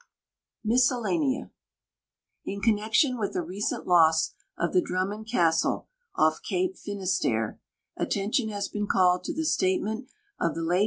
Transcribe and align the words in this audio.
MISCELLANEA 0.63 1.51
In 2.43 2.59
connection 2.59 3.19
with 3.19 3.33
the 3.33 3.43
recent 3.43 3.85
loss 3.85 4.33
of 4.57 4.73
the 4.73 4.81
Unimnwnd 4.81 5.27
OikIIi' 5.29 5.85
oil 6.19 6.35
cape 6.41 6.75
Finisterre, 6.75 7.59
attention 7.95 8.49
has 8.49 8.67
been 8.67 8.87
called 8.87 9.23
to 9.25 9.33
tin* 9.35 9.45
statement 9.45 10.07
of 10.39 10.55
the 10.55 10.61
lati? 10.61 10.79